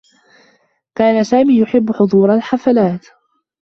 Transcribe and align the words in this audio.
كان 0.95 1.23
سامي 1.23 1.59
يحبّ 1.59 1.91
حضور 1.91 2.33
الحفلات. 2.35 3.07